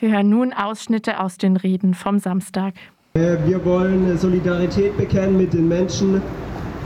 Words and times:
Wir 0.00 0.12
hören 0.12 0.30
nun 0.30 0.54
Ausschnitte 0.54 1.20
aus 1.20 1.36
den 1.36 1.58
Reden 1.58 1.92
vom 1.92 2.18
Samstag. 2.18 2.72
Äh, 3.12 3.36
wir 3.44 3.62
wollen 3.66 4.16
Solidarität 4.16 4.96
bekennen 4.96 5.36
mit 5.36 5.52
den 5.52 5.68
Menschen 5.68 6.22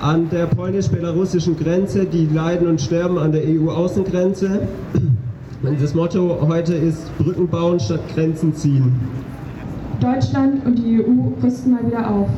an 0.03 0.29
der 0.31 0.47
polnisch-belarussischen 0.47 1.57
Grenze, 1.57 2.07
die 2.07 2.27
leiden 2.27 2.67
und 2.67 2.81
sterben 2.81 3.17
an 3.19 3.31
der 3.31 3.43
EU-Außengrenze. 3.47 4.67
Das 5.81 5.95
Motto 5.95 6.45
heute 6.49 6.75
ist 6.75 7.17
Brücken 7.17 7.47
bauen 7.47 7.79
statt 7.79 8.01
Grenzen 8.13 8.53
ziehen. 8.53 8.93
Deutschland 10.01 10.67
und 10.67 10.77
die 10.77 10.99
EU 11.01 11.41
rüsten 11.41 11.71
mal 11.71 11.87
wieder 11.87 12.11
auf. 12.11 12.29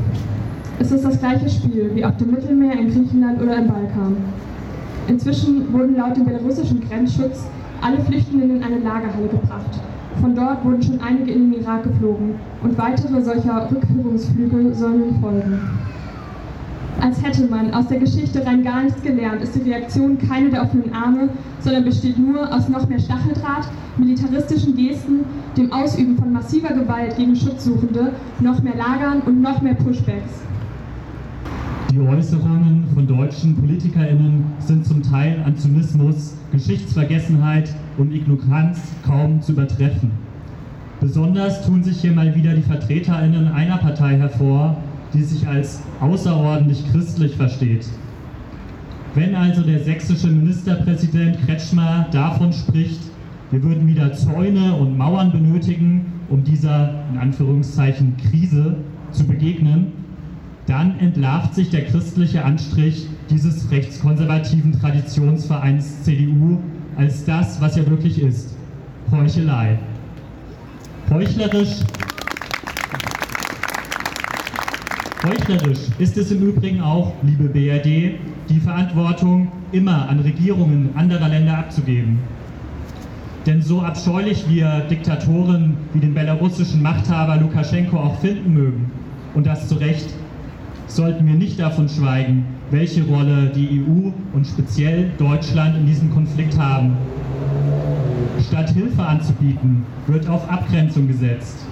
Es 0.78 0.92
ist 0.92 1.06
das 1.06 1.18
gleiche 1.18 1.48
Spiel 1.48 1.90
wie 1.94 2.04
auf 2.04 2.18
dem 2.18 2.32
Mittelmeer, 2.32 2.74
in 2.74 2.92
Griechenland 2.92 3.40
oder 3.40 3.56
im 3.56 3.68
Balkan. 3.68 4.18
Inzwischen 5.08 5.72
wurden 5.72 5.96
laut 5.96 6.14
dem 6.18 6.26
belarussischen 6.26 6.86
Grenzschutz 6.86 7.46
alle 7.80 7.98
Flüchtenden 8.00 8.56
in 8.56 8.62
eine 8.62 8.80
Lagerhalle 8.80 9.28
gebracht. 9.28 9.80
Von 10.20 10.34
dort 10.34 10.64
wurden 10.64 10.82
schon 10.82 11.00
einige 11.00 11.32
in 11.32 11.52
den 11.52 11.62
Irak 11.62 11.82
geflogen 11.84 12.34
und 12.62 12.78
weitere 12.78 13.22
solcher 13.22 13.70
Rückführungsflüge 13.70 14.74
sollen 14.74 15.00
nun 15.00 15.20
folgen. 15.20 15.60
Als 17.00 17.22
hätte 17.22 17.46
man 17.46 17.74
aus 17.74 17.88
der 17.88 17.98
Geschichte 17.98 18.44
rein 18.46 18.64
gar 18.64 18.82
nichts 18.82 19.02
gelernt, 19.02 19.42
ist 19.42 19.54
die 19.54 19.70
Reaktion 19.70 20.16
keine 20.16 20.48
der 20.48 20.62
offenen 20.62 20.94
Arme, 20.94 21.28
sondern 21.60 21.84
besteht 21.84 22.18
nur 22.18 22.52
aus 22.52 22.68
noch 22.68 22.88
mehr 22.88 22.98
Stacheldraht, 22.98 23.68
militaristischen 23.98 24.74
Gesten, 24.74 25.20
dem 25.56 25.72
Ausüben 25.72 26.16
von 26.16 26.32
massiver 26.32 26.72
Gewalt 26.72 27.16
gegen 27.16 27.36
Schutzsuchende, 27.36 28.12
noch 28.40 28.62
mehr 28.62 28.76
Lagern 28.76 29.20
und 29.26 29.42
noch 29.42 29.60
mehr 29.60 29.74
Pushbacks. 29.74 30.46
Die 31.96 32.02
Äußerungen 32.02 32.84
von 32.92 33.06
deutschen 33.06 33.56
PolitikerInnen 33.56 34.44
sind 34.58 34.84
zum 34.84 35.02
Teil 35.02 35.42
an 35.46 35.56
Zynismus, 35.56 36.34
Geschichtsvergessenheit 36.52 37.74
und 37.96 38.12
Ignoranz 38.12 38.78
kaum 39.02 39.40
zu 39.40 39.52
übertreffen. 39.52 40.10
Besonders 41.00 41.64
tun 41.64 41.82
sich 41.82 42.02
hier 42.02 42.12
mal 42.12 42.34
wieder 42.34 42.52
die 42.52 42.60
VertreterInnen 42.60 43.48
einer 43.48 43.78
Partei 43.78 44.18
hervor, 44.18 44.76
die 45.14 45.22
sich 45.22 45.48
als 45.48 45.80
außerordentlich 45.98 46.84
christlich 46.92 47.34
versteht. 47.34 47.86
Wenn 49.14 49.34
also 49.34 49.62
der 49.62 49.82
sächsische 49.82 50.28
Ministerpräsident 50.28 51.38
Kretschmer 51.46 52.08
davon 52.12 52.52
spricht, 52.52 53.00
wir 53.50 53.62
würden 53.62 53.88
wieder 53.88 54.12
Zäune 54.12 54.74
und 54.74 54.98
Mauern 54.98 55.32
benötigen, 55.32 56.04
um 56.28 56.44
dieser 56.44 56.90
in 57.10 57.16
Anführungszeichen 57.18 58.18
Krise 58.18 58.76
zu 59.12 59.26
begegnen, 59.26 60.05
dann 60.66 60.98
entlarvt 60.98 61.54
sich 61.54 61.70
der 61.70 61.84
christliche 61.84 62.44
Anstrich 62.44 63.06
dieses 63.30 63.70
rechtskonservativen 63.70 64.78
Traditionsvereins 64.80 66.02
CDU 66.02 66.58
als 66.96 67.24
das, 67.24 67.60
was 67.60 67.76
er 67.76 67.88
wirklich 67.88 68.20
ist, 68.20 68.56
Heuchelei. 69.10 69.78
Heuchlerisch 71.10 71.80
Heuchlerisch 75.22 75.80
ist 75.98 76.16
es 76.16 76.30
im 76.30 76.42
Übrigen 76.42 76.80
auch, 76.80 77.12
liebe 77.22 77.48
BRD, 77.48 78.18
die 78.48 78.60
Verantwortung 78.60 79.50
immer 79.72 80.08
an 80.08 80.20
Regierungen 80.20 80.90
anderer 80.94 81.28
Länder 81.28 81.58
abzugeben. 81.58 82.20
Denn 83.44 83.60
so 83.60 83.80
abscheulich 83.80 84.48
wir 84.48 84.84
Diktatoren 84.90 85.76
wie 85.92 86.00
den 86.00 86.14
belarussischen 86.14 86.80
Machthaber 86.82 87.36
Lukaschenko 87.36 87.96
auch 87.96 88.20
finden 88.20 88.54
mögen, 88.54 88.90
und 89.34 89.46
das 89.46 89.68
zu 89.68 89.74
Recht, 89.76 90.06
sollten 90.86 91.26
wir 91.26 91.34
nicht 91.34 91.58
davon 91.58 91.88
schweigen, 91.88 92.44
welche 92.70 93.04
Rolle 93.04 93.52
die 93.54 93.82
EU 93.82 94.10
und 94.32 94.46
speziell 94.46 95.10
Deutschland 95.18 95.76
in 95.76 95.86
diesem 95.86 96.12
Konflikt 96.12 96.58
haben. 96.58 96.96
Statt 98.48 98.70
Hilfe 98.70 99.02
anzubieten, 99.02 99.84
wird 100.06 100.28
auf 100.28 100.48
Abgrenzung 100.50 101.08
gesetzt. 101.08 101.66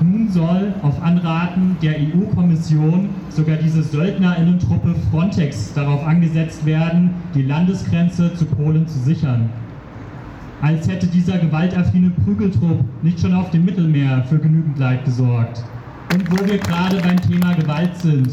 Nun 0.00 0.28
soll 0.28 0.74
auf 0.82 1.02
Anraten 1.02 1.78
der 1.82 1.94
EU-Kommission 1.96 3.08
sogar 3.30 3.56
diese 3.56 3.82
Söldnerinnentruppe 3.82 4.94
Frontex 5.10 5.72
darauf 5.72 6.06
angesetzt 6.06 6.66
werden, 6.66 7.10
die 7.34 7.42
Landesgrenze 7.42 8.34
zu 8.34 8.44
Polen 8.44 8.86
zu 8.86 8.98
sichern. 8.98 9.48
Als 10.60 10.88
hätte 10.88 11.06
dieser 11.06 11.38
gewaltaffine 11.38 12.10
Prügeltrupp 12.10 12.84
nicht 13.02 13.20
schon 13.20 13.34
auf 13.34 13.50
dem 13.50 13.64
Mittelmeer 13.64 14.24
für 14.28 14.38
genügend 14.38 14.78
Leid 14.78 15.04
gesorgt. 15.04 15.62
Und 16.12 16.30
wo 16.30 16.46
wir 16.46 16.58
gerade 16.58 16.98
beim 16.98 17.20
Thema 17.20 17.54
Gewalt 17.54 17.96
sind. 17.96 18.30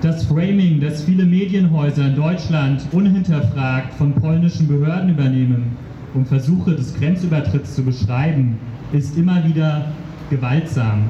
Das 0.00 0.24
Framing, 0.24 0.80
das 0.80 1.02
viele 1.02 1.26
Medienhäuser 1.26 2.06
in 2.06 2.16
Deutschland 2.16 2.86
unhinterfragt 2.92 3.92
von 3.94 4.14
polnischen 4.14 4.66
Behörden 4.66 5.10
übernehmen, 5.10 5.76
um 6.14 6.24
Versuche 6.24 6.74
des 6.74 6.94
Grenzübertritts 6.98 7.74
zu 7.74 7.84
beschreiben, 7.84 8.58
ist 8.92 9.18
immer 9.18 9.44
wieder 9.44 9.92
gewaltsam. 10.30 11.04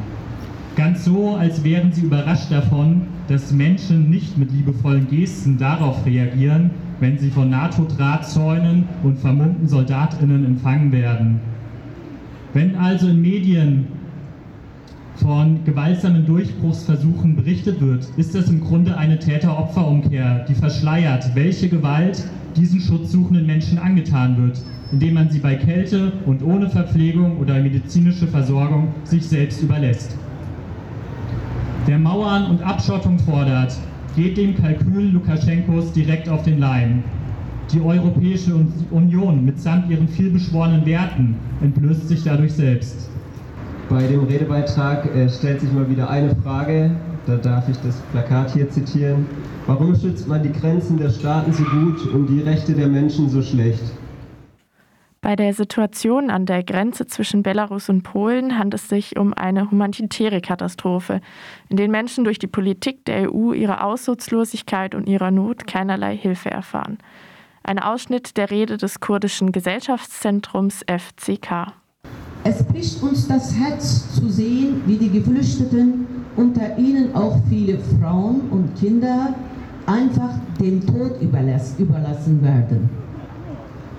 Ganz 0.75 1.05
so, 1.05 1.37
als 1.37 1.63
wären 1.63 1.93
sie 1.93 2.03
überrascht 2.03 2.51
davon, 2.51 3.03
dass 3.29 3.53
Menschen 3.53 4.11
nicht 4.11 4.37
mit 4.39 4.51
liebevollen 4.51 5.09
Gesten 5.09 5.59
darauf 5.59 6.05
reagieren, 6.05 6.71
wenn 6.99 7.19
sie 7.19 7.31
von 7.31 7.51
NATO-Drahtzäunen 7.51 8.85
und 9.03 9.19
vermummten 9.19 9.69
SoldatInnen 9.69 10.45
empfangen 10.45 10.91
werden. 10.91 11.41
Wenn 12.53 12.75
also 12.77 13.09
in 13.09 13.21
Medien 13.21 13.87
von 15.21 15.65
gewaltsamen 15.65 16.25
Durchbruchsversuchen 16.25 17.37
berichtet 17.37 17.81
wird, 17.81 18.09
ist 18.17 18.35
das 18.35 18.49
im 18.49 18.61
Grunde 18.61 18.97
eine 18.97 19.19
Täter-Opfer-Umkehr, 19.19 20.47
die 20.49 20.55
verschleiert, 20.55 21.35
welche 21.35 21.69
Gewalt 21.69 22.25
diesen 22.57 22.81
schutzsuchenden 22.81 23.47
Menschen 23.47 23.79
angetan 23.79 24.43
wird, 24.43 24.63
indem 24.93 25.15
man 25.15 25.31
sie 25.31 25.39
bei 25.39 25.57
Kälte 25.57 26.13
und 26.25 26.43
ohne 26.43 26.71
Verpflegung 26.71 27.37
oder 27.39 27.61
medizinische 27.61 28.27
Versorgung 28.27 28.89
sich 29.05 29.27
selbst 29.27 29.63
überlässt. 29.63 30.17
Wer 31.87 31.99
Mauern 31.99 32.51
und 32.51 32.63
Abschottung 32.63 33.19
fordert, 33.19 33.77
geht 34.17 34.39
dem 34.39 34.55
Kalkül 34.55 35.11
Lukaschenkos 35.11 35.93
direkt 35.93 36.29
auf 36.29 36.45
den 36.45 36.59
Leim. 36.59 37.03
Die 37.73 37.81
Europäische 37.81 38.55
Union 38.91 39.45
mitsamt 39.45 39.91
ihren 39.91 40.09
vielbeschworenen 40.09 40.87
Werten 40.87 41.37
entblößt 41.61 42.09
sich 42.09 42.25
dadurch 42.25 42.53
selbst. 42.53 43.11
Bei 43.91 44.07
dem 44.07 44.23
Redebeitrag 44.23 45.05
äh, 45.17 45.29
stellt 45.29 45.61
sich 45.61 45.73
mal 45.73 45.91
wieder 45.91 46.09
eine 46.09 46.37
Frage, 46.37 46.93
da 47.27 47.35
darf 47.35 47.69
ich 47.69 47.77
das 47.79 48.01
Plakat 48.13 48.53
hier 48.53 48.71
zitieren. 48.71 49.27
Warum 49.67 49.97
schützt 49.97 50.29
man 50.29 50.45
die 50.45 50.53
Grenzen 50.53 50.97
der 50.97 51.11
Staaten 51.11 51.53
so 51.53 51.65
gut 51.65 52.07
und 52.15 52.29
die 52.29 52.41
Rechte 52.41 52.73
der 52.73 52.87
Menschen 52.87 53.29
so 53.29 53.43
schlecht? 53.43 53.83
Bei 55.21 55.35
der 55.35 55.53
Situation 55.55 56.31
an 56.31 56.47
der 56.47 56.63
Grenze 56.63 57.09
zwischen 57.09 57.43
Belarus 57.43 57.89
und 57.89 58.03
Polen 58.03 58.57
handelt 58.57 58.81
es 58.81 58.89
sich 58.89 59.19
um 59.19 59.35
eine 59.35 59.73
humanitäre 59.73 60.41
Katastrophe, 60.41 61.21
in 61.69 61.77
der 61.77 61.89
Menschen 61.89 62.23
durch 62.23 62.39
die 62.39 62.47
Politik 62.47 63.05
der 63.07 63.35
EU 63.35 63.53
ihrer 63.53 63.85
Aussichtslosigkeit 63.85 64.95
und 64.95 65.09
ihrer 65.09 65.33
Not 65.33 65.67
keinerlei 65.67 66.17
Hilfe 66.17 66.49
erfahren. 66.49 66.99
Ein 67.65 67.81
Ausschnitt 67.81 68.37
der 68.37 68.53
Rede 68.53 68.77
des 68.77 69.01
kurdischen 69.01 69.51
Gesellschaftszentrums 69.51 70.85
FCK. 70.87 71.73
Es 72.43 72.63
bricht 72.63 73.03
uns 73.03 73.29
das 73.29 73.55
Herz 73.55 74.15
zu 74.15 74.29
sehen, 74.31 74.83
wie 74.87 74.97
die 74.97 75.11
Geflüchteten, 75.11 76.07
unter 76.37 76.79
ihnen 76.79 77.15
auch 77.15 77.37
viele 77.51 77.79
Frauen 78.01 78.43
und 78.51 78.75
Kinder, 78.77 79.35
einfach 79.85 80.31
dem 80.59 80.87
Tod 80.87 81.21
überlassen 81.21 82.43
werden. 82.43 82.89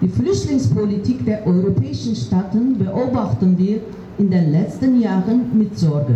Die 0.02 0.08
Flüchtlingspolitik 0.08 1.24
der 1.26 1.46
europäischen 1.46 2.16
Staaten 2.16 2.80
beobachten 2.80 3.56
wir 3.58 3.82
in 4.18 4.32
den 4.32 4.52
letzten 4.52 5.00
Jahren 5.00 5.56
mit 5.56 5.78
Sorge. 5.78 6.16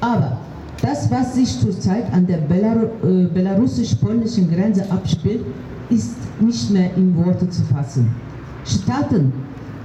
Aber 0.00 0.38
das, 0.80 1.08
was 1.12 1.36
sich 1.36 1.60
zurzeit 1.60 2.12
an 2.12 2.26
der 2.26 2.38
äh, 2.38 3.26
belarussisch-polnischen 3.32 4.50
Grenze 4.50 4.90
abspielt, 4.90 5.44
ist 5.90 6.16
nicht 6.40 6.70
mehr 6.72 6.90
in 6.96 7.16
Worte 7.16 7.48
zu 7.48 7.62
fassen. 7.62 8.12
Staaten, 8.64 9.32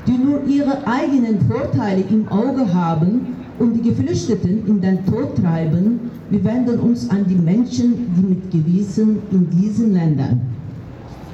die 0.08 0.18
nur 0.18 0.46
ihre 0.48 0.88
eigenen 0.88 1.40
Vorteile 1.50 2.04
im 2.10 2.28
Auge 2.30 2.74
haben 2.74 3.36
und 3.60 3.74
die 3.74 3.90
Geflüchteten 3.90 4.66
in 4.66 4.82
den 4.82 5.06
Tod 5.06 5.36
treiben, 5.36 6.00
wir 6.30 6.44
wenden 6.44 6.80
uns 6.80 7.10
an 7.10 7.26
die 7.28 7.36
Menschen, 7.36 8.14
die 8.16 8.28
mit 8.28 8.52
Gewissen 8.52 9.20
in 9.32 9.50
diesen 9.50 9.94
Ländern 9.94 10.42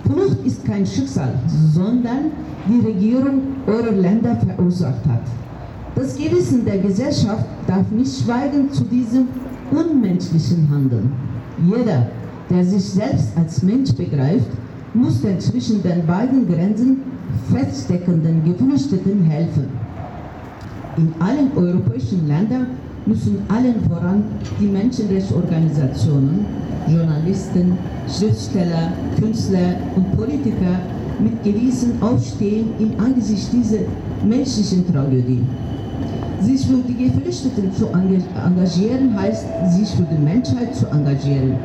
Flucht 0.06 0.46
ist 0.46 0.66
kein 0.66 0.86
Schicksal, 0.86 1.34
sondern 1.74 2.32
die 2.68 2.86
Regierung 2.86 3.42
eurer 3.68 3.92
Länder 3.92 4.36
verursacht 4.36 5.06
hat. 5.08 5.22
Das 5.96 6.18
Gewissen 6.18 6.66
der 6.66 6.80
Gesellschaft 6.80 7.46
darf 7.68 7.90
nicht 7.92 8.24
schweigen 8.24 8.72
zu 8.72 8.84
diesem 8.84 9.28
unmenschlichen 9.72 10.70
Handeln. 10.70 11.12
Jeder, 11.66 12.08
der 12.50 12.66
sich 12.66 12.84
selbst 12.84 13.30
als 13.38 13.64
Mensch 13.64 13.94
begreift, 13.94 14.50
muss 14.94 15.22
den 15.22 15.40
zwischen 15.40 15.82
den 15.82 16.06
beiden 16.06 16.48
Grenzen 16.48 16.98
feststeckenden 17.52 18.44
Geflüchteten 18.44 19.24
helfen. 19.24 19.70
In 20.98 21.14
allen 21.20 21.52
europäischen 21.56 22.28
Ländern 22.28 22.68
müssen 23.06 23.44
allen 23.50 23.84
voran 23.90 24.24
die 24.60 24.68
Menschenrechtsorganisationen 24.68 26.46
Journalisten, 26.88 27.78
Schriftsteller, 28.08 28.94
Künstler 29.20 29.76
und 29.96 30.16
Politiker 30.18 30.80
mit 31.20 31.44
Gewissen 31.44 32.02
aufstehen 32.02 32.74
im 32.80 33.00
Angesicht 33.04 33.52
dieser 33.52 33.80
menschlichen 34.26 34.92
Tragödie. 34.92 35.42
Sich 36.42 36.66
für 36.66 36.82
die 36.88 37.06
Geflüchteten 37.06 37.72
zu 37.74 37.88
engagieren, 37.88 39.18
heißt, 39.18 39.46
sich 39.70 39.90
für 39.90 40.04
die 40.04 40.22
Menschheit 40.22 40.76
zu 40.76 40.88
engagieren. 40.88 41.56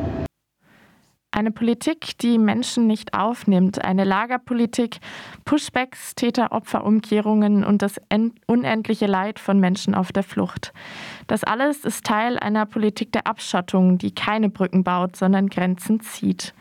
Eine 1.39 1.51
Politik, 1.51 2.17
die 2.17 2.37
Menschen 2.37 2.85
nicht 2.85 3.13
aufnimmt, 3.13 3.81
eine 3.81 4.03
Lagerpolitik, 4.03 4.97
Pushbacks, 5.45 6.13
Täter-Opfer-Umkehrungen 6.15 7.63
und 7.63 7.81
das 7.81 7.95
unendliche 8.45 9.05
Leid 9.05 9.39
von 9.39 9.57
Menschen 9.57 9.95
auf 9.95 10.11
der 10.11 10.23
Flucht. 10.23 10.73
Das 11.27 11.45
alles 11.45 11.85
ist 11.85 12.03
Teil 12.05 12.37
einer 12.37 12.65
Politik 12.65 13.13
der 13.13 13.25
Abschottung, 13.25 13.97
die 13.97 14.13
keine 14.13 14.49
Brücken 14.49 14.83
baut, 14.83 15.15
sondern 15.15 15.47
Grenzen 15.47 16.01
zieht. 16.01 16.53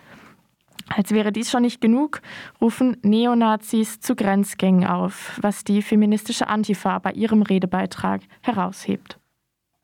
Als 0.87 1.11
wäre 1.11 1.33
dies 1.33 1.51
schon 1.51 1.63
nicht 1.63 1.81
genug, 1.81 2.21
rufen 2.61 2.99
Neonazis 3.03 3.99
zu 3.99 4.15
Grenzgängen 4.15 4.87
auf, 4.87 5.41
was 5.43 5.65
die 5.65 5.83
feministische 5.83 6.47
Antifa 6.47 7.01
bei 7.01 7.11
ihrem 7.11 7.43
Redebeitrag 7.43 8.21
heraushebt. 8.43 9.19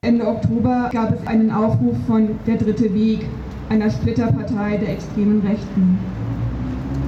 Ende 0.04 0.26
Oktober 0.26 0.90
gab 0.92 1.14
es 1.14 1.26
einen 1.26 1.50
Aufruf 1.50 1.96
von 2.06 2.38
Der 2.46 2.58
Dritte 2.58 2.92
Weg, 2.92 3.26
einer 3.68 3.90
Splitterpartei 3.90 4.76
der 4.78 4.92
extremen 4.92 5.40
Rechten. 5.40 5.98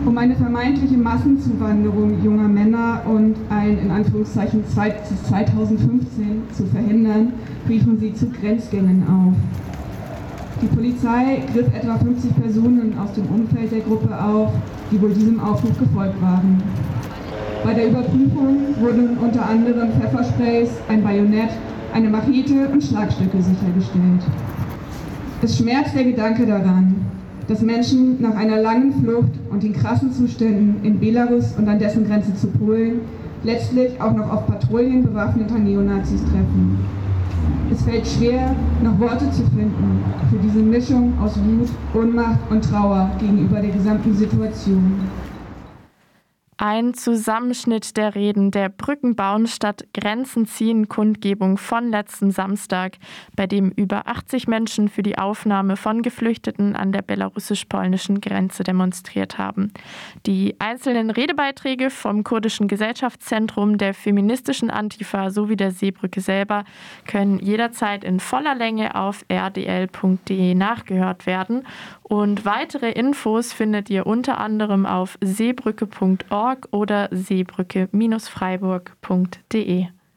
Um 0.04 0.16
eine 0.18 0.36
vermeintliche 0.36 0.96
Massenzuwanderung 0.96 2.22
junger 2.22 2.48
Männer 2.48 3.02
und 3.06 3.34
ein 3.50 3.78
in 3.78 3.90
Anführungszeichen 3.90 4.64
2015 4.66 6.42
zu 6.52 6.64
verhindern, 6.66 7.32
riefen 7.68 7.98
sie 7.98 8.14
zu 8.14 8.26
Grenzgängen 8.30 9.02
auf. 9.08 9.34
Die 10.62 10.68
Polizei 10.68 11.42
griff 11.52 11.66
etwa 11.74 11.98
50 11.98 12.34
Personen 12.40 12.96
aus 12.98 13.12
dem 13.12 13.26
Umfeld 13.26 13.72
der 13.72 13.80
Gruppe 13.80 14.08
auf, 14.18 14.52
die 14.90 15.02
wohl 15.02 15.12
diesem 15.12 15.40
Aufruf 15.40 15.78
gefolgt 15.78 16.22
waren. 16.22 16.62
Bei 17.64 17.74
der 17.74 17.88
Überprüfung 17.88 18.58
wurden 18.80 19.18
unter 19.18 19.46
anderem 19.48 19.90
Pfeffersprays, 20.00 20.70
ein 20.88 21.02
Bajonett, 21.02 21.50
eine 21.92 22.08
Machete 22.08 22.68
und 22.68 22.82
Schlagstücke 22.82 23.42
sichergestellt. 23.42 24.22
Es 25.46 25.58
schmerzt 25.58 25.94
der 25.94 26.02
Gedanke 26.02 26.44
daran, 26.44 26.96
dass 27.46 27.62
Menschen 27.62 28.20
nach 28.20 28.34
einer 28.34 28.60
langen 28.60 28.92
Flucht 29.00 29.30
und 29.48 29.62
den 29.62 29.74
krassen 29.74 30.10
Zuständen 30.10 30.84
in 30.84 30.98
Belarus 30.98 31.54
und 31.56 31.68
an 31.68 31.78
dessen 31.78 32.04
Grenze 32.04 32.34
zu 32.34 32.48
Polen 32.48 33.02
letztlich 33.44 33.92
auch 34.00 34.12
noch 34.12 34.28
auf 34.28 34.44
Patrouillen 34.48 35.04
bewaffneter 35.04 35.56
Neonazis 35.56 36.20
treffen. 36.22 36.80
Es 37.70 37.80
fällt 37.82 38.08
schwer, 38.08 38.56
noch 38.82 38.98
Worte 38.98 39.30
zu 39.30 39.44
finden 39.54 40.02
für 40.30 40.38
diese 40.38 40.58
Mischung 40.58 41.12
aus 41.22 41.36
Wut, 41.36 41.68
Ohnmacht 41.94 42.40
und 42.50 42.64
Trauer 42.64 43.08
gegenüber 43.20 43.60
der 43.60 43.70
gesamten 43.70 44.16
Situation. 44.16 44.94
Ein 46.58 46.94
Zusammenschnitt 46.94 47.98
der 47.98 48.14
Reden 48.14 48.50
der 48.50 48.70
Brückenbauen 48.70 49.46
statt 49.46 49.84
Grenzen 49.92 50.46
ziehen 50.46 50.88
Kundgebung 50.88 51.58
von 51.58 51.90
letzten 51.90 52.30
Samstag, 52.30 52.96
bei 53.36 53.46
dem 53.46 53.70
über 53.72 54.06
80 54.08 54.48
Menschen 54.48 54.88
für 54.88 55.02
die 55.02 55.18
Aufnahme 55.18 55.76
von 55.76 56.00
Geflüchteten 56.00 56.74
an 56.74 56.92
der 56.92 57.02
belarussisch-polnischen 57.02 58.22
Grenze 58.22 58.64
demonstriert 58.64 59.36
haben. 59.36 59.70
Die 60.24 60.56
einzelnen 60.58 61.10
Redebeiträge 61.10 61.90
vom 61.90 62.24
kurdischen 62.24 62.68
Gesellschaftszentrum, 62.68 63.76
der 63.76 63.92
feministischen 63.92 64.70
Antifa 64.70 65.28
sowie 65.28 65.56
der 65.56 65.72
Seebrücke 65.72 66.22
selber 66.22 66.64
können 67.06 67.38
jederzeit 67.38 68.02
in 68.02 68.18
voller 68.18 68.54
Länge 68.54 68.94
auf 68.94 69.26
rdl.de 69.30 70.54
nachgehört 70.54 71.26
werden 71.26 71.64
und 72.08 72.44
weitere 72.44 72.92
Infos 72.92 73.52
findet 73.52 73.90
ihr 73.90 74.06
unter 74.06 74.38
anderem 74.38 74.86
auf 74.86 75.18
seebrücke.org 75.20 76.68
oder 76.70 77.08
seebrücke-freiburg.de. 77.10 79.86